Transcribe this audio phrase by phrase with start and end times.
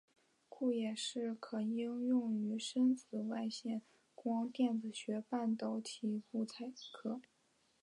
[0.49, 3.83] 故也是可应用于深紫外线
[4.15, 7.21] 光电子学的半导体物料。